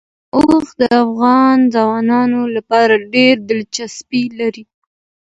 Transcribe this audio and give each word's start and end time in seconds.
اوښ 0.35 0.65
د 0.79 0.81
افغان 1.03 1.57
ځوانانو 1.75 2.41
لپاره 2.55 2.93
ډېره 3.13 3.41
دلچسپي 3.49 4.23
لري. 4.39 4.63